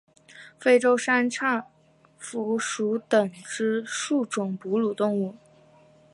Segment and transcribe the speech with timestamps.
[0.59, 1.67] 非洲三叉
[2.17, 5.35] 蝠属等之数种哺乳动物。